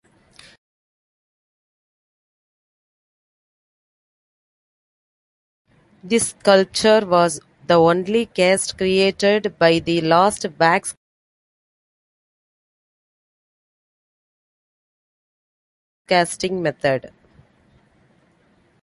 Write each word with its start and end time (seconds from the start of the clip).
This 6.03 6.29
sculpture 6.29 7.05
was 7.05 7.39
the 7.67 7.75
only 7.79 8.25
cast 8.25 8.79
created 8.79 9.59
by 9.59 9.77
the 9.77 10.01
lost-wax 10.01 10.95
casting 16.07 16.63
method. 16.63 17.11